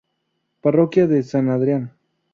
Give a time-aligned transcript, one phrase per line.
[0.61, 1.93] Parroquia de San Adrián.